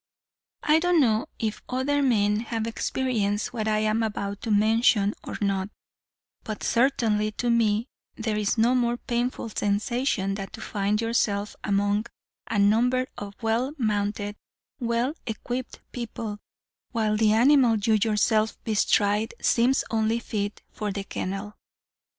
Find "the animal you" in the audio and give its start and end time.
17.15-17.93